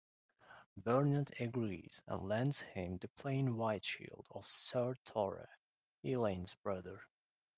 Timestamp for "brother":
6.55-7.03